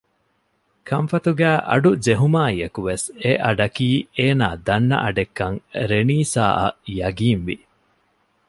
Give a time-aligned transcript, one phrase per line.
[0.87, 5.57] ކަންފަތުގައި އަޑު ޖެހުމާއިއެކު ވެސް އެއަޑަކީ އޭނާ ދަންނަ އަޑެއްކަން
[5.89, 7.55] ރެނީސާއަށް ޔަގީންވި